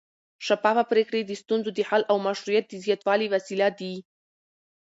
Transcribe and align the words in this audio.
شفافه 0.47 0.83
پرېکړې 0.91 1.21
د 1.25 1.31
ستونزو 1.41 1.69
د 1.73 1.79
حل 1.89 2.01
او 2.11 2.17
مشروعیت 2.27 2.65
د 2.69 2.75
زیاتوالي 2.85 3.27
وسیله 3.33 3.67
دي 3.79 3.93